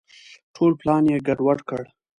[0.55, 1.83] ټول پلان یې ګډ وډ کړ.